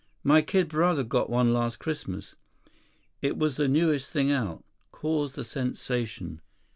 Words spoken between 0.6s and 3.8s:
brother got one last Christmas. It was the